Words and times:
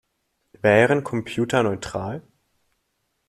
Wären 0.63 1.03
Computer 1.03 1.61
neutral? 1.61 2.23